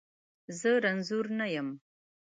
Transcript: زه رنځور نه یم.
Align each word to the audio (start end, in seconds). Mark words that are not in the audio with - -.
زه 0.59 0.69
رنځور 0.83 1.25
نه 1.39 1.47
یم. 1.55 1.69